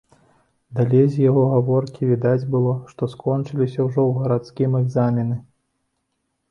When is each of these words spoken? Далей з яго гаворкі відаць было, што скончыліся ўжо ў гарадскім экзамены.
Далей 0.77 1.03
з 1.15 1.25
яго 1.29 1.43
гаворкі 1.51 2.09
відаць 2.13 2.47
было, 2.57 2.73
што 2.95 3.11
скончыліся 3.15 3.77
ўжо 3.87 4.01
ў 4.09 4.25
гарадскім 4.25 4.71
экзамены. 4.83 5.37